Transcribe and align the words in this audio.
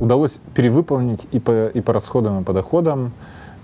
удалось 0.00 0.40
перевыполнить 0.54 1.26
и 1.32 1.38
по, 1.38 1.68
и 1.68 1.80
по 1.80 1.92
расходам, 1.92 2.40
и 2.40 2.44
по 2.44 2.52
доходам. 2.52 3.12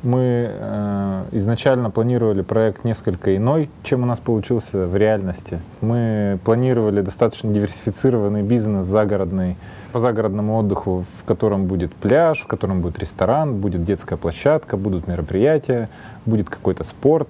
Мы 0.03 0.51
э, 0.51 1.25
изначально 1.33 1.91
планировали 1.91 2.43
проект 2.43 2.85
несколько 2.85 3.35
иной, 3.37 3.71
чем 3.85 4.03
у 4.03 4.07
нас 4.07 4.19
получился 4.19 4.87
в 4.87 4.95
реальности. 4.97 5.61
Мы 5.81 6.39
планировали 6.45 7.01
достаточно 7.01 7.51
диверсифицированный 7.51 8.43
бизнес 8.43 8.85
загородный, 8.85 9.57
по 9.93 10.01
загородному 10.01 10.59
отдыху, 10.59 11.05
в 11.21 11.25
котором 11.25 11.67
будет 11.67 11.95
пляж, 11.95 12.41
в 12.41 12.47
котором 12.47 12.83
будет 12.83 12.99
ресторан, 12.99 13.61
будет 13.61 13.85
детская 13.85 14.17
площадка, 14.17 14.77
будут 14.77 15.07
мероприятия, 15.07 15.89
будет 16.27 16.51
какой-то 16.51 16.85
спорт 16.85 17.29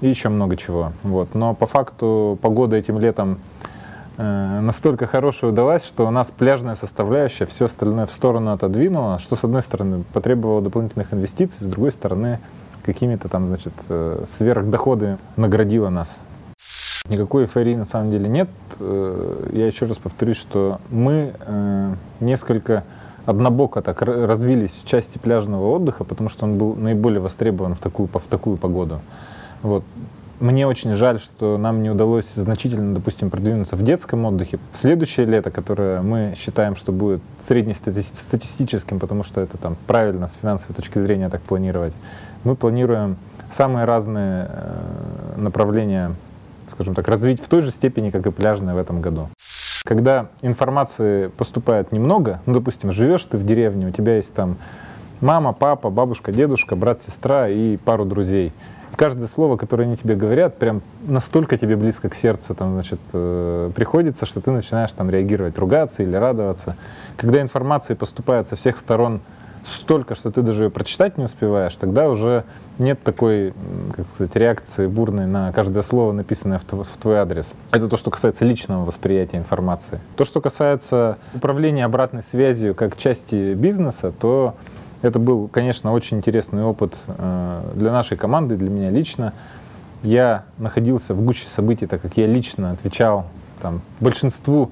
и 0.00 0.08
еще 0.08 0.30
много 0.30 0.56
чего. 0.56 0.92
Вот. 1.02 1.34
Но 1.34 1.54
по 1.54 1.66
факту 1.66 2.38
погода 2.40 2.76
этим 2.76 2.98
летом 2.98 3.38
настолько 4.16 5.06
хорошая 5.06 5.50
удалась, 5.50 5.84
что 5.84 6.06
у 6.06 6.10
нас 6.10 6.30
пляжная 6.30 6.74
составляющая 6.74 7.46
все 7.46 7.64
остальное 7.64 8.06
в 8.06 8.12
сторону 8.12 8.52
отодвинула, 8.52 9.18
что 9.18 9.36
с 9.36 9.44
одной 9.44 9.62
стороны 9.62 10.04
потребовало 10.12 10.62
дополнительных 10.62 11.12
инвестиций, 11.12 11.64
с 11.64 11.68
другой 11.68 11.90
стороны 11.90 12.38
какими-то 12.84 13.28
там, 13.28 13.46
значит, 13.46 13.72
э, 13.88 14.24
сверхдоходы 14.36 15.18
наградила 15.36 15.88
нас. 15.88 16.20
Никакой 17.08 17.44
эйфории 17.44 17.74
на 17.74 17.84
самом 17.84 18.10
деле 18.10 18.28
нет. 18.28 18.48
Э, 18.78 19.50
я 19.52 19.66
еще 19.66 19.86
раз 19.86 19.98
повторюсь, 19.98 20.36
что 20.36 20.78
мы 20.90 21.32
несколько 22.20 22.84
однобоко 23.26 23.82
так 23.82 24.02
развились 24.02 24.72
в 24.72 24.86
части 24.86 25.18
пляжного 25.18 25.70
отдыха, 25.70 26.04
потому 26.04 26.28
что 26.28 26.44
он 26.44 26.58
был 26.58 26.74
наиболее 26.74 27.20
востребован 27.20 27.74
в 27.74 27.80
такую, 27.80 28.08
в 28.08 28.22
такую 28.22 28.56
погоду. 28.56 29.00
Вот. 29.62 29.84
Мне 30.40 30.66
очень 30.66 30.94
жаль, 30.94 31.20
что 31.20 31.58
нам 31.58 31.82
не 31.82 31.90
удалось 31.90 32.26
значительно, 32.34 32.92
допустим, 32.92 33.30
продвинуться 33.30 33.76
в 33.76 33.82
детском 33.82 34.24
отдыхе. 34.24 34.58
В 34.72 34.76
следующее 34.76 35.26
лето, 35.26 35.52
которое 35.52 36.02
мы 36.02 36.34
считаем, 36.36 36.74
что 36.74 36.90
будет 36.90 37.20
среднестатистическим, 37.40 38.98
потому 38.98 39.22
что 39.22 39.40
это 39.40 39.56
там 39.58 39.76
правильно 39.86 40.26
с 40.26 40.34
финансовой 40.34 40.74
точки 40.74 40.98
зрения 40.98 41.28
так 41.28 41.40
планировать, 41.40 41.94
мы 42.42 42.56
планируем 42.56 43.16
самые 43.52 43.84
разные 43.84 44.48
э, 44.50 45.34
направления, 45.36 46.12
скажем 46.68 46.96
так, 46.96 47.06
развить 47.06 47.40
в 47.40 47.48
той 47.48 47.62
же 47.62 47.70
степени, 47.70 48.10
как 48.10 48.26
и 48.26 48.32
пляжное 48.32 48.74
в 48.74 48.78
этом 48.78 49.00
году. 49.00 49.28
Когда 49.84 50.26
информации 50.42 51.28
поступает 51.28 51.92
немного, 51.92 52.40
ну, 52.46 52.54
допустим, 52.54 52.90
живешь 52.90 53.22
ты 53.22 53.36
в 53.36 53.46
деревне, 53.46 53.86
у 53.86 53.90
тебя 53.92 54.16
есть 54.16 54.34
там 54.34 54.56
мама, 55.20 55.52
папа, 55.52 55.90
бабушка, 55.90 56.32
дедушка, 56.32 56.74
брат, 56.74 57.00
сестра 57.06 57.48
и 57.48 57.76
пару 57.76 58.04
друзей– 58.04 58.52
каждое 58.94 59.28
слово, 59.28 59.56
которое 59.56 59.84
они 59.84 59.96
тебе 59.96 60.14
говорят, 60.14 60.58
прям 60.58 60.82
настолько 61.06 61.58
тебе 61.58 61.76
близко 61.76 62.08
к 62.08 62.14
сердцу 62.14 62.54
там, 62.54 62.74
значит, 62.74 63.00
э, 63.12 63.70
приходится, 63.74 64.26
что 64.26 64.40
ты 64.40 64.50
начинаешь 64.50 64.92
там 64.92 65.10
реагировать, 65.10 65.58
ругаться 65.58 66.02
или 66.02 66.16
радоваться. 66.16 66.76
Когда 67.16 67.40
информация 67.40 67.96
поступает 67.96 68.48
со 68.48 68.56
всех 68.56 68.78
сторон 68.78 69.20
столько, 69.64 70.14
что 70.14 70.30
ты 70.30 70.42
даже 70.42 70.64
ее 70.64 70.70
прочитать 70.70 71.16
не 71.18 71.24
успеваешь, 71.24 71.74
тогда 71.76 72.08
уже 72.08 72.44
нет 72.78 73.02
такой, 73.02 73.54
как 73.96 74.06
сказать, 74.06 74.34
реакции 74.36 74.86
бурной 74.86 75.26
на 75.26 75.52
каждое 75.52 75.82
слово, 75.82 76.12
написанное 76.12 76.58
в 76.58 76.64
в 76.64 76.96
твой 77.00 77.16
адрес. 77.16 77.52
Это 77.70 77.88
то, 77.88 77.96
что 77.96 78.10
касается 78.10 78.44
личного 78.44 78.84
восприятия 78.84 79.38
информации. 79.38 80.00
То, 80.16 80.24
что 80.24 80.40
касается 80.40 81.18
управления 81.34 81.84
обратной 81.84 82.22
связью 82.22 82.74
как 82.74 82.96
части 82.96 83.54
бизнеса, 83.54 84.12
то 84.12 84.54
это 85.04 85.18
был, 85.18 85.48
конечно, 85.48 85.92
очень 85.92 86.16
интересный 86.16 86.62
опыт 86.62 86.96
э, 87.06 87.62
для 87.74 87.92
нашей 87.92 88.16
команды, 88.16 88.56
для 88.56 88.70
меня 88.70 88.88
лично. 88.90 89.34
Я 90.02 90.44
находился 90.56 91.12
в 91.14 91.20
гуще 91.20 91.46
событий, 91.46 91.84
так 91.84 92.00
как 92.00 92.16
я 92.16 92.26
лично 92.26 92.70
отвечал 92.70 93.26
там, 93.60 93.82
большинству 94.00 94.70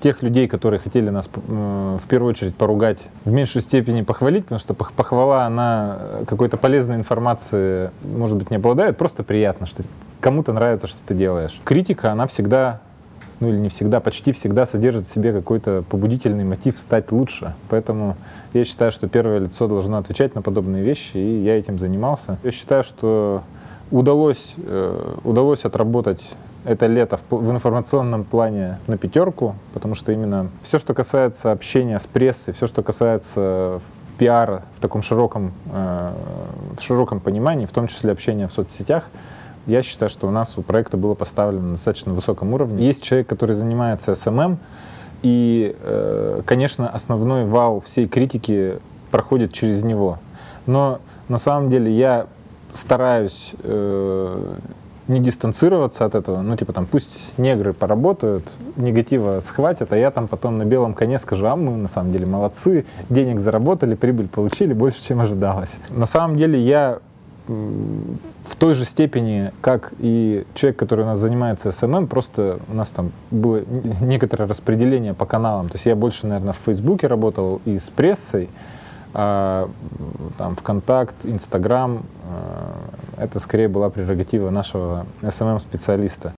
тех 0.00 0.22
людей, 0.22 0.46
которые 0.46 0.78
хотели 0.78 1.08
нас 1.08 1.28
э, 1.34 1.98
в 2.00 2.06
первую 2.06 2.30
очередь 2.30 2.54
поругать, 2.54 2.98
в 3.24 3.32
меньшей 3.32 3.60
степени 3.60 4.02
похвалить, 4.02 4.44
потому 4.44 4.60
что 4.60 4.72
похвала, 4.72 5.46
она 5.46 5.98
какой-то 6.28 6.56
полезной 6.56 6.94
информации, 6.94 7.90
может 8.04 8.36
быть, 8.36 8.52
не 8.52 8.58
обладает, 8.58 8.96
просто 8.96 9.24
приятно, 9.24 9.66
что 9.66 9.82
кому-то 10.20 10.52
нравится, 10.52 10.86
что 10.86 10.98
ты 11.04 11.14
делаешь. 11.14 11.60
Критика, 11.64 12.12
она 12.12 12.28
всегда 12.28 12.80
ну 13.42 13.48
или 13.48 13.56
не 13.56 13.68
всегда, 13.68 13.98
почти 13.98 14.30
всегда 14.30 14.66
содержит 14.66 15.08
в 15.08 15.12
себе 15.12 15.32
какой-то 15.32 15.82
побудительный 15.90 16.44
мотив 16.44 16.78
стать 16.78 17.10
лучше. 17.10 17.54
Поэтому 17.68 18.16
я 18.52 18.64
считаю, 18.64 18.92
что 18.92 19.08
первое 19.08 19.40
лицо 19.40 19.66
должно 19.66 19.98
отвечать 19.98 20.36
на 20.36 20.42
подобные 20.42 20.84
вещи, 20.84 21.16
и 21.16 21.42
я 21.42 21.58
этим 21.58 21.80
занимался. 21.80 22.38
Я 22.44 22.52
считаю, 22.52 22.84
что 22.84 23.42
удалось, 23.90 24.54
э, 24.58 25.16
удалось 25.24 25.64
отработать 25.64 26.22
это 26.64 26.86
лето 26.86 27.18
в, 27.30 27.50
информационном 27.50 28.22
плане 28.22 28.78
на 28.86 28.96
пятерку, 28.96 29.56
потому 29.74 29.96
что 29.96 30.12
именно 30.12 30.48
все, 30.62 30.78
что 30.78 30.94
касается 30.94 31.50
общения 31.50 31.98
с 31.98 32.06
прессой, 32.06 32.54
все, 32.54 32.68
что 32.68 32.84
касается 32.84 33.80
пиара 34.18 34.62
в 34.76 34.80
таком 34.80 35.02
широком, 35.02 35.50
э, 35.72 36.12
в 36.78 36.82
широком 36.82 37.18
понимании, 37.18 37.66
в 37.66 37.72
том 37.72 37.88
числе 37.88 38.12
общения 38.12 38.46
в 38.46 38.52
соцсетях, 38.52 39.08
я 39.66 39.82
считаю, 39.82 40.10
что 40.10 40.26
у 40.26 40.30
нас 40.30 40.58
у 40.58 40.62
проекта 40.62 40.96
было 40.96 41.14
поставлено 41.14 41.62
на 41.62 41.70
достаточно 41.72 42.12
высоком 42.12 42.54
уровне. 42.54 42.86
Есть 42.86 43.02
человек, 43.02 43.28
который 43.28 43.54
занимается 43.54 44.12
SMM, 44.12 44.56
и, 45.22 45.76
э, 45.80 46.42
конечно, 46.44 46.88
основной 46.88 47.44
вал 47.44 47.80
всей 47.80 48.08
критики 48.08 48.78
проходит 49.10 49.52
через 49.52 49.84
него. 49.84 50.18
Но 50.66 51.00
на 51.28 51.38
самом 51.38 51.70
деле 51.70 51.94
я 51.96 52.26
стараюсь 52.72 53.52
э, 53.62 54.54
не 55.08 55.20
дистанцироваться 55.20 56.04
от 56.04 56.14
этого, 56.14 56.40
ну, 56.42 56.56
типа 56.56 56.72
там, 56.72 56.86
пусть 56.86 57.36
негры 57.38 57.72
поработают, 57.72 58.44
негатива 58.76 59.40
схватят, 59.40 59.92
а 59.92 59.96
я 59.96 60.10
там 60.10 60.28
потом 60.28 60.58
на 60.58 60.64
белом 60.64 60.94
коне 60.94 61.18
скажу, 61.18 61.46
а 61.46 61.56
мы 61.56 61.72
на 61.72 61.88
самом 61.88 62.12
деле 62.12 62.26
молодцы, 62.26 62.86
денег 63.10 63.40
заработали, 63.40 63.94
прибыль 63.94 64.28
получили 64.28 64.72
больше, 64.72 65.04
чем 65.04 65.20
ожидалось. 65.20 65.72
На 65.90 66.06
самом 66.06 66.36
деле 66.36 66.60
я 66.60 67.00
в 67.48 68.56
той 68.58 68.74
же 68.74 68.84
степени, 68.84 69.52
как 69.60 69.92
и 69.98 70.44
человек, 70.54 70.78
который 70.78 71.04
у 71.04 71.08
нас 71.08 71.18
занимается 71.18 71.70
SMM, 71.70 72.06
просто 72.06 72.60
у 72.68 72.74
нас 72.74 72.88
там 72.88 73.12
было 73.30 73.62
некоторое 74.00 74.46
распределение 74.46 75.14
по 75.14 75.26
каналам. 75.26 75.68
То 75.68 75.74
есть 75.76 75.86
я 75.86 75.96
больше, 75.96 76.26
наверное, 76.26 76.52
в 76.52 76.58
Фейсбуке 76.64 77.06
работал 77.06 77.60
и 77.64 77.78
с 77.78 77.90
прессой, 77.94 78.48
а 79.14 79.68
там 80.38 80.56
ВКонтакт, 80.56 81.26
Инстаграм, 81.26 82.02
э, 83.18 83.24
это 83.24 83.40
скорее 83.40 83.68
была 83.68 83.90
прерогатива 83.90 84.50
нашего 84.50 85.06
SMM-специалиста. 85.20 86.32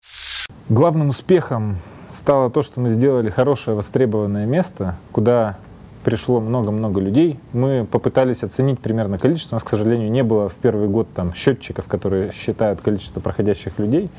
Главным 0.68 1.10
успехом 1.10 1.78
стало 2.10 2.50
то, 2.50 2.62
что 2.62 2.80
мы 2.80 2.90
сделали 2.90 3.30
хорошее 3.30 3.76
востребованное 3.76 4.46
место, 4.46 4.96
куда 5.12 5.56
пришло 6.04 6.40
много-много 6.40 7.00
людей. 7.00 7.40
Мы 7.52 7.86
попытались 7.90 8.42
оценить 8.42 8.78
примерно 8.78 9.18
количество. 9.18 9.56
У 9.56 9.56
нас, 9.56 9.64
к 9.64 9.68
сожалению, 9.68 10.10
не 10.10 10.22
было 10.22 10.48
в 10.48 10.54
первый 10.54 10.88
год 10.88 11.08
там 11.14 11.34
счетчиков, 11.34 11.86
которые 11.86 12.30
считают 12.32 12.80
количество 12.80 13.20
проходящих 13.20 13.78
людей. 13.78 14.10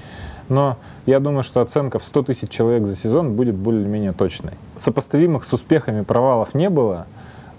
Но 0.50 0.78
я 1.06 1.20
думаю, 1.20 1.44
что 1.44 1.62
оценка 1.62 2.00
в 2.00 2.04
100 2.04 2.24
тысяч 2.24 2.50
человек 2.50 2.86
за 2.86 2.96
сезон 2.96 3.34
будет 3.36 3.56
более-менее 3.56 4.12
точной. 4.12 4.54
Сопоставимых 4.78 5.44
с 5.44 5.54
успехами 5.54 6.02
провалов 6.02 6.54
не 6.54 6.70
было, 6.70 7.08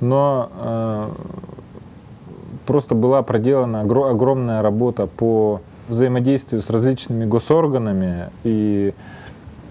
но 0.00 0.50
э, 0.60 1.10
просто 2.66 2.94
была 2.94 3.22
проделана 3.22 3.82
огр- 3.84 4.10
огромная 4.10 4.62
работа 4.62 5.06
по 5.06 5.60
взаимодействию 5.88 6.62
с 6.62 6.70
различными 6.70 7.24
госорганами 7.24 8.30
и 8.44 8.92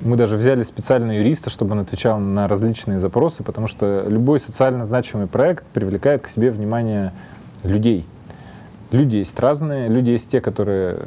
мы 0.02 0.18
даже 0.18 0.38
взяли 0.38 0.64
специального 0.64 1.14
юриста, 1.14 1.50
чтобы 1.50 1.72
он 1.74 1.80
отвечал 1.80 2.20
на 2.20 2.48
различные 2.48 3.00
запросы, 3.00 3.44
потому 3.44 3.68
что 3.68 4.06
любой 4.08 4.40
социально 4.40 4.86
значимый 4.86 5.28
проект 5.28 5.66
привлекает 5.68 6.22
к 6.22 6.28
себе 6.28 6.52
внимание 6.52 7.14
людей. 7.64 8.06
Люди 8.92 9.18
есть 9.18 9.40
разные, 9.40 9.88
люди 9.90 10.12
есть 10.12 10.30
те, 10.30 10.42
которые 10.42 11.00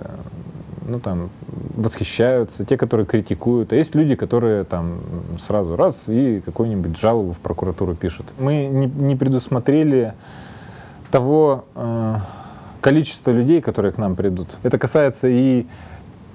ну, 0.86 1.00
там, 1.00 1.30
восхищаются, 1.76 2.64
те, 2.64 2.76
которые 2.76 3.06
критикуют, 3.06 3.72
а 3.72 3.76
есть 3.76 3.94
люди, 3.94 4.14
которые 4.14 4.64
там 4.64 5.00
сразу 5.40 5.76
раз 5.76 6.04
и 6.08 6.40
какую-нибудь 6.44 6.98
жалобу 6.98 7.32
в 7.32 7.38
прокуратуру 7.38 7.94
пишут. 7.94 8.26
Мы 8.38 8.66
не, 8.66 8.86
не 8.86 9.16
предусмотрели 9.16 10.14
того 11.10 11.64
э, 11.74 12.16
количества 12.80 13.30
людей, 13.30 13.60
которые 13.60 13.92
к 13.92 13.98
нам 13.98 14.16
придут. 14.16 14.48
Это 14.62 14.78
касается 14.78 15.28
и 15.28 15.66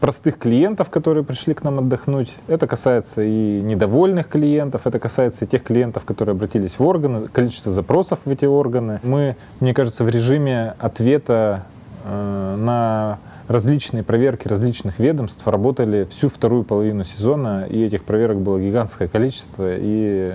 простых 0.04 0.38
клиентов, 0.38 0.90
которые 0.90 1.24
пришли 1.24 1.54
к 1.54 1.64
нам 1.64 1.80
отдохнуть. 1.80 2.34
Это 2.50 2.68
касается 2.68 3.22
и 3.22 3.62
недовольных 3.62 4.28
клиентов, 4.28 4.86
это 4.86 5.00
касается 5.00 5.46
и 5.46 5.48
тех 5.48 5.64
клиентов, 5.64 6.04
которые 6.04 6.34
обратились 6.34 6.78
в 6.78 6.84
органы, 6.84 7.30
количество 7.30 7.72
запросов 7.72 8.20
в 8.26 8.30
эти 8.30 8.44
органы. 8.44 9.00
Мы, 9.04 9.38
мне 9.62 9.74
кажется, 9.74 10.04
в 10.04 10.10
режиме 10.10 10.74
ответа 10.78 11.64
э, 12.04 12.56
на 12.60 13.20
различные 13.48 14.04
проверки 14.04 14.46
различных 14.46 15.00
ведомств 15.00 15.48
работали 15.48 16.06
всю 16.12 16.28
вторую 16.28 16.66
половину 16.66 17.06
сезона, 17.06 17.66
и 17.70 17.82
этих 17.82 18.04
проверок 18.04 18.42
было 18.42 18.60
гигантское 18.60 19.08
количество, 19.08 19.70
и 19.70 20.34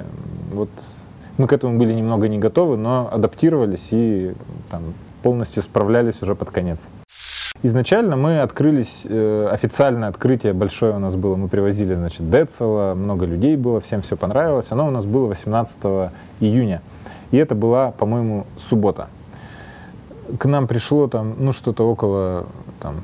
вот 0.50 0.70
мы 1.36 1.46
к 1.46 1.52
этому 1.52 1.78
были 1.78 1.92
немного 1.92 2.26
не 2.28 2.38
готовы, 2.38 2.78
но 2.78 3.10
адаптировались 3.12 3.88
и 3.90 4.32
там, 4.70 4.94
полностью 5.22 5.62
справлялись 5.62 6.22
уже 6.22 6.34
под 6.34 6.50
конец. 6.50 6.88
Изначально 7.64 8.14
мы 8.14 8.40
открылись, 8.40 9.04
э, 9.04 9.48
официальное 9.50 10.08
открытие 10.08 10.52
большое 10.52 10.94
у 10.94 11.00
нас 11.00 11.16
было, 11.16 11.34
мы 11.34 11.48
привозили, 11.48 11.94
значит, 11.94 12.30
Децела, 12.30 12.94
много 12.94 13.26
людей 13.26 13.56
было, 13.56 13.80
всем 13.80 14.02
все 14.02 14.16
понравилось. 14.16 14.70
Оно 14.70 14.86
у 14.86 14.90
нас 14.92 15.04
было 15.04 15.26
18 15.26 16.12
июня. 16.38 16.82
И 17.32 17.36
это 17.36 17.56
была, 17.56 17.90
по-моему, 17.90 18.46
суббота. 18.56 19.08
К 20.38 20.44
нам 20.44 20.68
пришло 20.68 21.08
там, 21.08 21.34
ну, 21.38 21.52
что-то 21.52 21.90
около 21.90 22.46
там, 22.80 23.02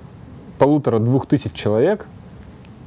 полутора-двух 0.59 1.27
тысяч 1.27 1.53
человек, 1.53 2.07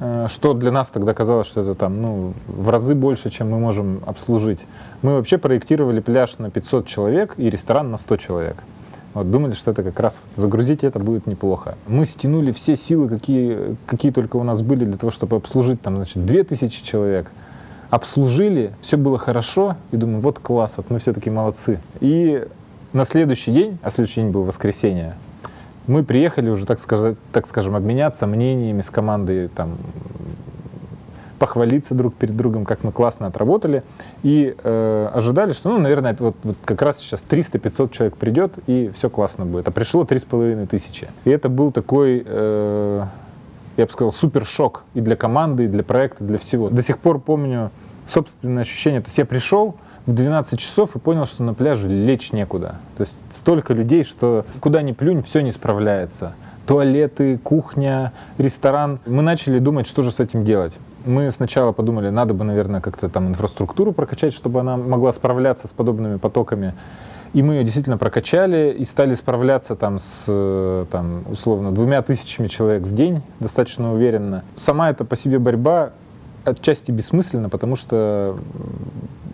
э, 0.00 0.26
что 0.30 0.54
для 0.54 0.72
нас 0.72 0.88
тогда 0.88 1.12
казалось, 1.12 1.46
что 1.46 1.60
это 1.60 1.74
там, 1.74 2.00
ну, 2.00 2.32
в 2.46 2.70
разы 2.70 2.94
больше, 2.94 3.28
чем 3.28 3.50
мы 3.50 3.58
можем 3.58 4.00
обслужить. 4.06 4.60
Мы 5.02 5.16
вообще 5.16 5.36
проектировали 5.36 6.00
пляж 6.00 6.38
на 6.38 6.50
500 6.50 6.86
человек 6.86 7.34
и 7.36 7.50
ресторан 7.50 7.90
на 7.90 7.98
100 7.98 8.16
человек. 8.16 8.56
Вот, 9.14 9.30
думали, 9.30 9.54
что 9.54 9.70
это 9.70 9.82
как 9.82 9.98
раз 10.00 10.20
загрузить 10.36 10.84
это 10.84 10.98
будет 10.98 11.26
неплохо. 11.26 11.76
Мы 11.86 12.06
стянули 12.06 12.52
все 12.52 12.76
силы, 12.76 13.08
какие, 13.08 13.76
какие 13.86 14.12
только 14.12 14.36
у 14.36 14.42
нас 14.42 14.62
были 14.62 14.84
для 14.84 14.96
того, 14.96 15.10
чтобы 15.10 15.36
обслужить 15.36 15.80
там, 15.80 15.96
значит, 15.96 16.24
2000 16.24 16.84
человек. 16.84 17.30
Обслужили, 17.90 18.72
все 18.80 18.98
было 18.98 19.18
хорошо, 19.18 19.76
и 19.92 19.96
думаю, 19.96 20.20
вот 20.20 20.38
класс, 20.38 20.74
вот 20.76 20.90
мы 20.90 20.98
все-таки 20.98 21.30
молодцы. 21.30 21.80
И 22.00 22.46
на 22.92 23.04
следующий 23.04 23.50
день, 23.50 23.78
а 23.82 23.90
следующий 23.90 24.20
день 24.20 24.30
был 24.30 24.44
воскресенье, 24.44 25.14
мы 25.86 26.04
приехали 26.04 26.50
уже, 26.50 26.66
так, 26.66 26.80
сказать, 26.80 27.16
так 27.32 27.46
скажем, 27.46 27.74
обменяться 27.74 28.26
мнениями 28.26 28.82
с 28.82 28.90
командой, 28.90 29.48
там, 29.48 29.78
похвалиться 31.38 31.94
друг 31.94 32.14
перед 32.14 32.36
другом, 32.36 32.64
как 32.64 32.84
мы 32.84 32.92
классно 32.92 33.26
отработали. 33.26 33.82
И 34.22 34.54
э, 34.62 35.10
ожидали, 35.14 35.52
что, 35.52 35.70
ну, 35.70 35.78
наверное, 35.78 36.16
вот, 36.18 36.36
вот 36.42 36.56
как 36.64 36.82
раз 36.82 36.98
сейчас 36.98 37.22
300-500 37.28 37.90
человек 37.90 38.16
придет, 38.16 38.54
и 38.66 38.90
все 38.94 39.08
классно 39.08 39.46
будет. 39.46 39.68
А 39.68 39.70
пришло 39.70 40.04
3,5 40.04 40.66
тысячи. 40.66 41.08
И 41.24 41.30
это 41.30 41.48
был 41.48 41.70
такой... 41.72 42.22
Э, 42.24 43.04
я 43.76 43.86
бы 43.86 43.92
сказал, 43.92 44.10
супер 44.10 44.44
шок 44.44 44.82
и 44.94 45.00
для 45.00 45.14
команды, 45.14 45.64
и 45.64 45.68
для 45.68 45.84
проекта, 45.84 46.24
для 46.24 46.38
всего. 46.38 46.68
До 46.68 46.82
сих 46.82 46.98
пор 46.98 47.20
помню 47.20 47.70
собственное 48.08 48.62
ощущение. 48.62 49.00
То 49.00 49.06
есть 49.06 49.18
я 49.18 49.24
пришел, 49.24 49.76
в 50.08 50.14
12 50.14 50.58
часов 50.58 50.96
и 50.96 50.98
понял, 50.98 51.26
что 51.26 51.42
на 51.42 51.52
пляже 51.52 51.86
лечь 51.86 52.32
некуда. 52.32 52.76
То 52.96 53.02
есть 53.02 53.14
столько 53.30 53.74
людей, 53.74 54.04
что 54.04 54.46
куда 54.58 54.80
ни 54.80 54.92
плюнь, 54.92 55.22
все 55.22 55.42
не 55.42 55.52
справляется. 55.52 56.32
Туалеты, 56.66 57.36
кухня, 57.36 58.14
ресторан. 58.38 59.00
Мы 59.04 59.20
начали 59.20 59.58
думать, 59.58 59.86
что 59.86 60.02
же 60.02 60.10
с 60.10 60.18
этим 60.18 60.44
делать. 60.44 60.72
Мы 61.04 61.30
сначала 61.30 61.72
подумали, 61.72 62.10
надо 62.10 62.34
бы, 62.34 62.44
наверное, 62.44 62.80
как-то 62.80 63.08
там 63.08 63.28
инфраструктуру 63.28 63.92
прокачать, 63.92 64.34
чтобы 64.34 64.60
она 64.60 64.76
могла 64.76 65.12
справляться 65.12 65.68
с 65.68 65.70
подобными 65.70 66.16
потоками. 66.16 66.74
И 67.34 67.42
мы 67.42 67.54
ее 67.54 67.64
действительно 67.64 67.98
прокачали 67.98 68.74
и 68.76 68.84
стали 68.84 69.14
справляться 69.14 69.74
там 69.74 69.98
с, 69.98 70.86
там, 70.90 71.24
условно, 71.30 71.72
двумя 71.72 72.02
тысячами 72.02 72.46
человек 72.46 72.82
в 72.82 72.94
день 72.94 73.22
достаточно 73.38 73.92
уверенно. 73.92 74.44
Сама 74.56 74.90
эта 74.90 75.04
по 75.04 75.14
себе 75.14 75.38
борьба 75.38 75.90
отчасти 76.44 76.90
бессмысленна, 76.90 77.48
потому 77.48 77.76
что 77.76 78.36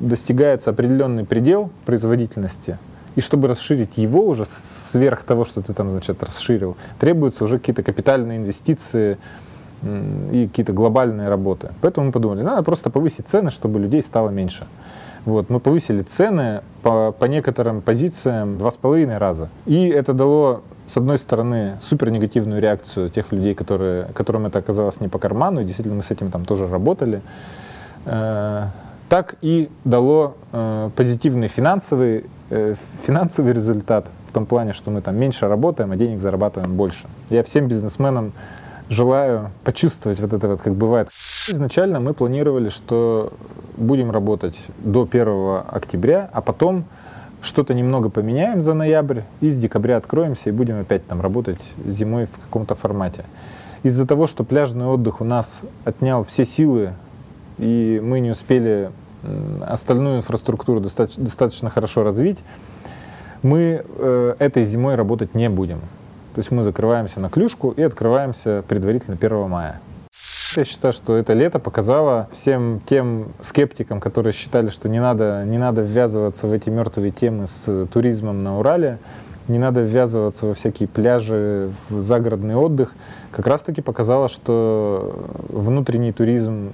достигается 0.00 0.70
определенный 0.70 1.24
предел 1.24 1.70
производительности, 1.86 2.78
и 3.14 3.20
чтобы 3.20 3.48
расширить 3.48 3.96
его 3.96 4.26
уже 4.26 4.46
сверх 4.90 5.22
того, 5.22 5.44
что 5.44 5.62
ты 5.62 5.72
там, 5.72 5.90
значит, 5.90 6.22
расширил, 6.22 6.76
требуются 6.98 7.44
уже 7.44 7.58
какие-то 7.58 7.82
капитальные 7.82 8.38
инвестиции 8.38 9.18
и 10.32 10.46
какие-то 10.48 10.72
глобальные 10.72 11.28
работы. 11.28 11.70
Поэтому 11.80 12.06
мы 12.06 12.12
подумали, 12.12 12.42
надо 12.42 12.62
просто 12.62 12.90
повысить 12.90 13.28
цены, 13.28 13.50
чтобы 13.50 13.78
людей 13.78 14.02
стало 14.02 14.30
меньше. 14.30 14.66
Вот, 15.24 15.48
мы 15.48 15.58
повысили 15.58 16.02
цены 16.02 16.60
по, 16.82 17.12
по 17.12 17.24
некоторым 17.24 17.80
позициям 17.80 18.58
два 18.58 18.70
с 18.70 18.76
половиной 18.76 19.16
раза. 19.16 19.48
И 19.64 19.88
это 19.88 20.12
дало, 20.12 20.62
с 20.86 20.98
одной 20.98 21.16
стороны, 21.16 21.78
супер 21.80 22.10
негативную 22.10 22.60
реакцию 22.60 23.08
тех 23.08 23.32
людей, 23.32 23.54
которые, 23.54 24.04
которым 24.14 24.46
это 24.46 24.58
оказалось 24.58 25.00
не 25.00 25.08
по 25.08 25.18
карману, 25.18 25.60
и 25.60 25.64
действительно 25.64 25.96
мы 25.96 26.02
с 26.02 26.10
этим 26.10 26.30
там 26.30 26.44
тоже 26.44 26.68
работали. 26.68 27.22
Э, 28.04 28.66
так 29.08 29.36
и 29.40 29.70
дало 29.84 30.36
э, 30.52 30.90
позитивный 30.94 31.48
финансовый, 31.48 32.26
э, 32.50 32.74
финансовый 33.06 33.54
результат 33.54 34.06
в 34.28 34.32
том 34.32 34.44
плане, 34.44 34.74
что 34.74 34.90
мы 34.90 35.00
там 35.00 35.16
меньше 35.16 35.48
работаем, 35.48 35.92
а 35.92 35.96
денег 35.96 36.20
зарабатываем 36.20 36.74
больше. 36.74 37.06
Я 37.30 37.42
всем 37.42 37.66
бизнесменам 37.66 38.32
желаю 38.88 39.50
почувствовать 39.64 40.20
вот 40.20 40.32
это 40.32 40.48
вот, 40.48 40.62
как 40.62 40.74
бывает. 40.74 41.08
Изначально 41.48 42.00
мы 42.00 42.14
планировали, 42.14 42.68
что 42.68 43.32
будем 43.76 44.10
работать 44.10 44.56
до 44.78 45.08
1 45.10 45.62
октября, 45.68 46.30
а 46.32 46.40
потом 46.40 46.84
что-то 47.42 47.74
немного 47.74 48.08
поменяем 48.08 48.62
за 48.62 48.74
ноябрь, 48.74 49.20
и 49.40 49.50
с 49.50 49.58
декабря 49.58 49.98
откроемся 49.98 50.48
и 50.48 50.52
будем 50.52 50.80
опять 50.80 51.06
там 51.06 51.20
работать 51.20 51.60
зимой 51.84 52.26
в 52.26 52.38
каком-то 52.38 52.74
формате. 52.74 53.24
Из-за 53.82 54.06
того, 54.06 54.26
что 54.26 54.44
пляжный 54.44 54.86
отдых 54.86 55.20
у 55.20 55.24
нас 55.24 55.60
отнял 55.84 56.24
все 56.24 56.46
силы 56.46 56.94
и 57.58 58.00
мы 58.02 58.20
не 58.20 58.30
успели 58.30 58.90
остальную 59.62 60.18
инфраструктуру 60.18 60.80
достаточно, 60.80 61.70
хорошо 61.70 62.02
развить, 62.02 62.38
мы 63.42 63.84
э, 63.84 64.34
этой 64.38 64.64
зимой 64.64 64.96
работать 64.96 65.34
не 65.34 65.48
будем. 65.48 65.80
То 66.34 66.40
есть 66.40 66.50
мы 66.50 66.64
закрываемся 66.64 67.20
на 67.20 67.30
клюшку 67.30 67.70
и 67.70 67.82
открываемся 67.82 68.64
предварительно 68.66 69.16
1 69.16 69.48
мая. 69.48 69.80
Я 70.56 70.64
считаю, 70.64 70.92
что 70.92 71.16
это 71.16 71.32
лето 71.32 71.58
показало 71.58 72.28
всем 72.32 72.80
тем 72.86 73.28
скептикам, 73.40 74.00
которые 74.00 74.32
считали, 74.32 74.68
что 74.68 74.88
не 74.88 75.00
надо, 75.00 75.44
не 75.46 75.58
надо 75.58 75.82
ввязываться 75.82 76.46
в 76.46 76.52
эти 76.52 76.70
мертвые 76.70 77.12
темы 77.12 77.46
с 77.46 77.86
туризмом 77.86 78.42
на 78.42 78.58
Урале, 78.58 78.98
не 79.46 79.58
надо 79.58 79.80
ввязываться 79.82 80.46
во 80.46 80.54
всякие 80.54 80.88
пляжи, 80.88 81.70
в 81.88 82.00
загородный 82.00 82.56
отдых, 82.56 82.94
как 83.30 83.46
раз-таки 83.46 83.80
показало, 83.80 84.28
что 84.28 85.26
внутренний 85.48 86.12
туризм 86.12 86.72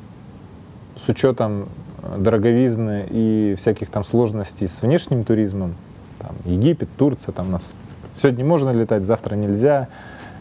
с 0.97 1.09
учетом 1.09 1.69
дороговизны 2.17 3.07
и 3.11 3.55
всяких 3.59 3.91
там 3.91 4.05
сложностей 4.05 4.69
с 4.69 4.83
внешним 4.83 5.25
туризмом, 5.25 5.75
там, 6.19 6.31
Египет, 6.45 6.89
Турция, 6.97 7.33
там 7.33 7.51
нас 7.51 7.75
сегодня 8.15 8.45
можно 8.45 8.71
летать, 8.71 9.05
завтра 9.05 9.35
нельзя, 9.37 9.89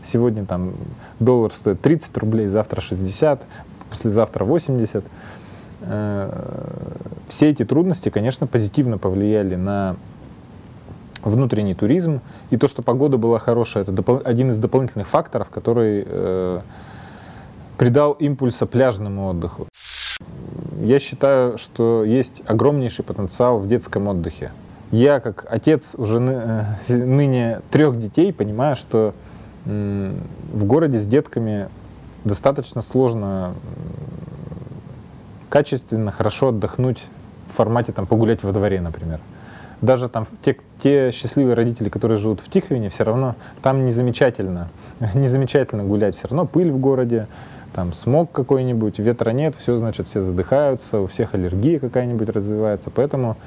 сегодня 0.04 0.45
там 0.45 0.74
доллар 1.19 1.51
стоит 1.54 1.81
30 1.81 2.18
рублей, 2.18 2.48
завтра 2.48 2.81
60, 2.81 3.42
послезавтра 3.89 4.45
80. 4.45 5.04
Э, 5.81 6.66
все 7.27 7.50
эти 7.50 7.63
трудности, 7.63 8.10
конечно, 8.10 8.48
позитивно 8.48 8.98
повлияли 8.98 9.56
на 9.56 9.95
внутренний 11.24 11.74
туризм. 11.74 12.21
И 12.50 12.57
то, 12.57 12.68
что 12.68 12.81
погода 12.81 13.18
была 13.18 13.39
хорошая, 13.39 13.83
это 13.83 14.21
один 14.24 14.50
из 14.50 14.60
дополнительных 14.60 15.07
факторов, 15.07 15.50
который 15.50 16.04
э, 16.06 16.62
придал 17.77 18.13
импульса 18.13 18.66
пляжному 18.66 19.30
отдоху 19.30 19.68
я 20.81 21.00
считаю, 21.00 21.57
что 21.57 22.04
есть 22.04 22.42
огромнейший 22.45 23.04
потенциал 23.04 23.60
в 23.60 23.68
детском 23.68 24.07
отдыхе. 24.07 24.51
Я, 24.92 25.19
как 25.19 25.46
отец 25.50 25.94
уже 25.96 26.19
э, 26.19 26.66
ныне 26.94 27.62
трех 27.72 28.00
детей, 28.00 28.34
понимаю, 28.34 28.76
что 28.76 29.14
в 29.66 30.66
городе 30.66 31.00
с 31.00 31.06
детками 31.06 31.68
достаточно 32.24 32.81
сложно 32.81 33.54
качественно, 35.50 36.12
хорошо 36.12 36.50
отдохнуть 36.50 37.04
в 37.52 37.58
формате 37.58 37.92
там, 37.92 38.08
погулять 38.08 38.44
во 38.44 38.52
дворе, 38.52 38.81
например. 38.81 39.19
Даже 39.81 40.10
там 40.10 40.28
те, 40.44 40.58
те 40.81 41.12
счастливые 41.12 41.56
родители, 41.56 41.90
которые 41.90 42.18
живут 42.18 42.42
в 42.42 42.50
Тихвине, 42.50 42.90
все 42.90 43.04
равно 43.04 43.36
там 43.62 43.86
не 43.86 43.92
замечательно, 43.92 44.69
не 45.14 45.28
замечательно 45.28 45.84
гулять, 45.84 46.16
все 46.16 46.28
равно 46.28 46.46
пыль 46.46 46.72
в 46.72 46.80
городе, 46.80 47.28
там 47.74 47.94
смог 47.94 48.31
какой-нибудь, 48.31 49.00
ветра 49.00 49.31
нет, 49.31 49.56
все, 49.56 49.78
значит, 49.78 50.08
все 50.08 50.22
задыхаются, 50.22 51.00
у 51.00 51.08
всех 51.08 51.34
аллергия 51.34 51.80
какая-нибудь 51.80 52.30
развивается, 52.30 52.90
поэтому 52.90 53.38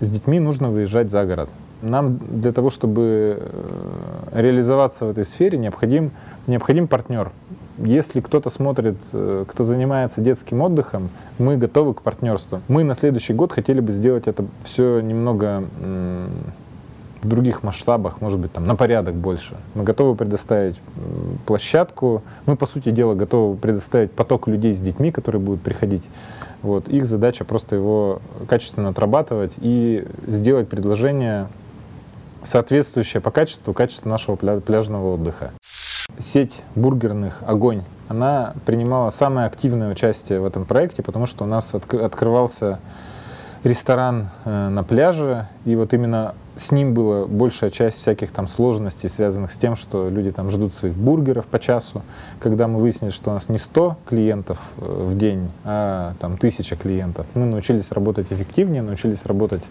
с 0.00 0.10
детьми 0.10 0.40
нужно 0.40 0.70
выезжать 0.70 1.10
за 1.10 1.24
город. 1.24 1.50
Нам 1.82 2.18
для 2.18 2.52
того, 2.52 2.70
чтобы 2.70 3.38
э, 3.40 4.40
реализоваться 4.40 5.04
в 5.06 5.10
этой 5.10 5.24
сфере, 5.24 5.58
необходим, 5.58 6.12
необходим 6.46 6.86
партнер. 6.86 7.30
Если 7.78 8.20
кто-то 8.20 8.50
смотрит, 8.50 8.96
э, 9.12 9.44
кто 9.48 9.64
занимается 9.64 10.20
детским 10.20 10.62
отдыхом, 10.62 11.10
мы 11.38 11.56
готовы 11.56 11.94
к 11.94 12.02
партнерству. 12.02 12.60
Мы 12.68 12.84
на 12.84 12.94
следующий 12.94 13.32
год 13.32 13.52
хотели 13.52 13.80
бы 13.80 13.90
сделать 13.92 14.26
это 14.26 14.44
все 14.62 15.00
немного 15.00 15.64
в 17.22 17.28
других 17.28 17.62
масштабах, 17.62 18.20
может 18.20 18.38
быть, 18.38 18.52
там, 18.52 18.66
на 18.66 18.74
порядок 18.74 19.14
больше. 19.14 19.56
Мы 19.74 19.84
готовы 19.84 20.16
предоставить 20.16 20.80
площадку. 21.46 22.22
Мы, 22.46 22.56
по 22.56 22.66
сути 22.66 22.90
дела, 22.90 23.14
готовы 23.14 23.56
предоставить 23.56 24.10
поток 24.10 24.48
людей 24.48 24.74
с 24.74 24.78
детьми, 24.78 25.12
которые 25.12 25.40
будут 25.40 25.62
приходить. 25.62 26.02
Вот. 26.62 26.88
Их 26.88 27.04
задача 27.06 27.44
просто 27.44 27.76
его 27.76 28.20
качественно 28.48 28.90
отрабатывать 28.90 29.54
и 29.58 30.06
сделать 30.26 30.68
предложение, 30.68 31.48
соответствующее 32.44 33.20
по 33.20 33.30
качеству 33.30 33.72
качеству 33.72 34.08
нашего 34.08 34.36
пляжного 34.36 35.14
отдыха. 35.14 35.52
Сеть 36.18 36.62
бургерных 36.74 37.38
«Огонь» 37.46 37.82
она 38.08 38.52
принимала 38.66 39.10
самое 39.10 39.46
активное 39.46 39.90
участие 39.90 40.40
в 40.40 40.44
этом 40.44 40.66
проекте, 40.66 41.02
потому 41.02 41.26
что 41.26 41.44
у 41.44 41.46
нас 41.46 41.74
открывался 41.74 42.78
ресторан 43.64 44.28
э, 44.44 44.68
на 44.68 44.84
пляже, 44.84 45.48
и 45.64 45.74
вот 45.76 45.94
именно 45.94 46.34
с 46.56 46.70
ним 46.70 46.94
была 46.94 47.26
большая 47.26 47.70
часть 47.70 47.98
всяких 47.98 48.30
там 48.30 48.46
сложностей, 48.48 49.08
связанных 49.08 49.52
с 49.52 49.56
тем, 49.56 49.76
что 49.76 50.08
люди 50.08 50.30
там 50.30 50.50
ждут 50.50 50.72
своих 50.72 50.94
бургеров 50.94 51.46
по 51.46 51.58
часу. 51.58 52.02
Когда 52.40 52.68
мы 52.68 52.78
выяснили, 52.78 53.10
что 53.10 53.30
у 53.30 53.34
нас 53.34 53.48
не 53.48 53.58
100 53.58 53.96
клиентов 54.06 54.58
э, 54.78 54.84
в 54.84 55.16
день, 55.16 55.50
а 55.64 56.14
там 56.20 56.36
тысяча 56.36 56.76
клиентов, 56.76 57.26
мы 57.34 57.46
научились 57.46 57.90
работать 57.90 58.26
эффективнее, 58.30 58.82
научились 58.82 59.24
работать 59.24 59.62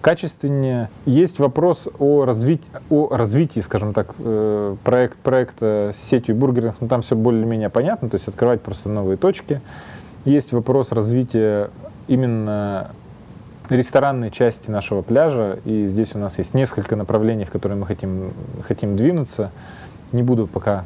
качественнее. 0.00 0.90
Есть 1.06 1.38
вопрос 1.38 1.88
о, 1.98 2.24
развитии, 2.24 2.64
о 2.90 3.08
развитии, 3.08 3.60
скажем 3.60 3.94
так, 3.94 4.14
э, 4.18 4.76
проект, 4.84 5.16
проекта 5.18 5.92
с 5.94 5.98
сетью 5.98 6.36
бургеров, 6.36 6.76
но 6.80 6.88
там 6.88 7.02
все 7.02 7.16
более-менее 7.16 7.70
понятно, 7.70 8.08
то 8.08 8.16
есть 8.16 8.28
открывать 8.28 8.60
просто 8.60 8.88
новые 8.88 9.16
точки. 9.16 9.60
Есть 10.24 10.52
вопрос 10.52 10.92
развития 10.92 11.70
именно 12.08 12.90
ресторанной 13.68 14.30
части 14.30 14.70
нашего 14.70 15.02
пляжа, 15.02 15.58
и 15.64 15.86
здесь 15.86 16.14
у 16.14 16.18
нас 16.18 16.38
есть 16.38 16.54
несколько 16.54 16.96
направлений, 16.96 17.44
в 17.44 17.50
которые 17.50 17.78
мы 17.78 17.86
хотим, 17.86 18.32
хотим 18.66 18.96
двинуться. 18.96 19.50
Не 20.12 20.22
буду 20.22 20.46
пока 20.46 20.84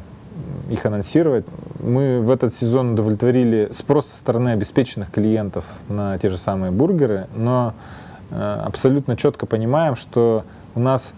их 0.69 0.85
анонсировать. 0.85 1.45
Мы 1.79 2.21
в 2.21 2.29
этот 2.29 2.53
сезон 2.53 2.93
удовлетворили 2.93 3.69
спрос 3.71 4.07
со 4.07 4.17
стороны 4.17 4.49
обеспеченных 4.49 5.11
клиентов 5.11 5.65
на 5.89 6.17
те 6.19 6.29
же 6.29 6.37
самые 6.37 6.71
бургеры, 6.71 7.27
но 7.35 7.73
э, 8.31 8.61
абсолютно 8.65 9.17
четко 9.17 9.45
понимаем, 9.45 9.95
что 9.95 10.43
у 10.75 10.79
нас 10.79 11.13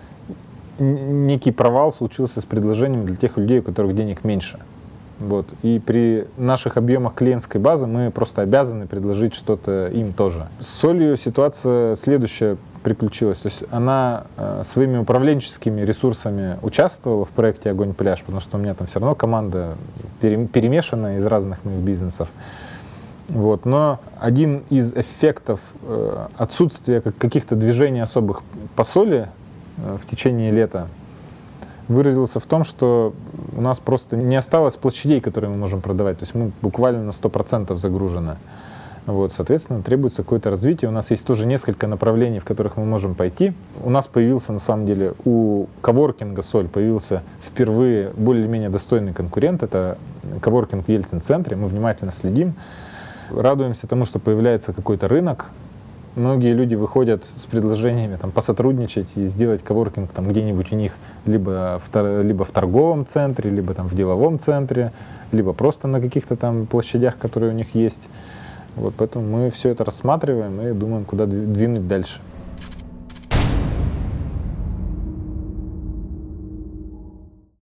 некий 0.80 1.52
провал 1.52 1.92
случился 1.92 2.42
с 2.42 2.46
предложением 2.46 3.06
для 3.06 3.16
тех 3.16 3.38
людей, 3.38 3.60
у 3.60 3.64
которых 3.64 3.96
денег 3.96 4.24
меньше. 4.24 4.60
Вот. 5.20 5.48
И 5.64 5.80
при 5.86 6.28
наших 6.38 6.78
объемах 6.78 7.14
клиентской 7.16 7.60
базы 7.60 7.88
мы 7.88 8.10
просто 8.10 8.42
обязаны 8.42 8.88
предложить 8.88 9.36
что-то 9.36 9.88
им 9.88 10.14
тоже. 10.14 10.48
С 10.60 10.68
солью 10.68 11.18
ситуация 11.18 11.96
следующая 11.96 12.58
приключилась. 12.84 13.38
То 13.40 13.50
есть 13.50 13.64
она 13.72 14.24
э, 14.38 14.64
своими 14.66 14.98
управленческими 14.98 15.82
ресурсами 15.82 16.58
участвовала 16.62 17.26
в 17.26 17.30
проекте 17.30 17.72
«Огонь 17.72 17.94
пляж», 17.94 18.22
потому 18.22 18.40
что 18.40 18.58
у 18.58 18.60
меня 18.62 18.74
там 18.74 18.88
все 18.88 19.00
равно 19.00 19.16
команда 19.16 19.76
пере, 20.22 20.48
перемешана 20.48 21.18
из 21.18 21.26
разных 21.26 21.66
моих 21.66 21.80
бизнесов. 21.80 22.30
Вот. 23.28 23.66
Но 23.66 24.00
один 24.20 24.64
из 24.70 24.94
эффектов 24.94 25.60
э, 25.84 26.28
отсутствия 26.38 27.02
каких-то 27.02 27.56
движений 27.56 28.00
особых 28.00 28.42
по 28.78 28.86
соли 28.86 29.28
э, 29.78 29.98
в 30.02 30.10
течение 30.10 30.52
лета 30.52 30.88
выразился 31.90 32.40
в 32.40 32.46
том, 32.46 32.64
что 32.64 33.14
у 33.60 33.62
нас 33.62 33.78
просто 33.78 34.16
не 34.16 34.38
осталось 34.38 34.78
площадей, 34.78 35.20
которые 35.20 35.52
мы 35.52 35.58
можем 35.58 35.82
продавать. 35.82 36.20
То 36.20 36.24
есть 36.24 36.34
мы 36.34 36.54
буквально 36.62 37.04
на 37.04 37.10
100% 37.10 37.78
загружены. 37.78 38.38
Вот, 39.06 39.34
соответственно, 39.34 39.84
требуется 39.84 40.24
какое-то 40.24 40.50
развитие. 40.50 40.88
У 40.88 40.94
нас 40.94 41.12
есть 41.12 41.26
тоже 41.26 41.46
несколько 41.46 41.86
направлений, 41.86 42.40
в 42.40 42.46
которых 42.46 42.78
мы 42.78 42.86
можем 42.86 43.16
пойти. 43.16 43.54
У 43.84 43.90
нас 43.90 44.08
появился, 44.08 44.54
на 44.54 44.60
самом 44.60 44.86
деле, 44.86 45.14
у 45.26 45.66
коворкинга 45.82 46.42
«Соль» 46.42 46.70
появился 46.70 47.22
впервые 47.42 48.12
более-менее 48.16 48.70
достойный 48.70 49.12
конкурент. 49.12 49.62
Это 49.62 49.98
коворкинг 50.40 50.86
в 50.86 50.90
Ельцин-центре. 50.90 51.58
Мы 51.58 51.68
внимательно 51.68 52.14
следим. 52.14 52.54
Радуемся 53.30 53.88
тому, 53.88 54.06
что 54.06 54.20
появляется 54.20 54.72
какой-то 54.72 55.10
рынок, 55.10 55.48
многие 56.16 56.54
люди 56.54 56.76
выходят 56.76 57.26
с 57.26 57.46
предложениями 57.46 58.18
там, 58.18 58.32
посотрудничать 58.32 59.10
и 59.16 59.26
сделать 59.26 59.64
коворкинг 59.64 60.12
там, 60.12 60.28
где-нибудь 60.28 60.72
у 60.72 60.76
них 60.76 60.94
либо 61.26 61.82
в, 61.92 62.22
либо 62.22 62.46
в 62.46 62.50
торговом 62.50 63.06
центре, 63.06 63.50
либо 63.50 63.74
там, 63.74 63.88
в 63.88 63.96
деловом 63.96 64.40
центре, 64.40 64.92
либо 65.32 65.54
просто 65.54 65.88
на 65.88 66.02
каких-то 66.02 66.36
там 66.36 66.66
площадях, 66.66 67.18
которые 67.18 67.52
у 67.52 67.56
них 67.56 67.76
есть. 67.76 68.10
Вот, 68.76 68.94
поэтому 68.98 69.26
мы 69.26 69.50
все 69.50 69.70
это 69.70 69.84
рассматриваем 69.84 70.62
и 70.62 70.72
думаем, 70.72 71.06
куда 71.06 71.26
двинуть 71.26 71.88
дальше. 71.88 72.20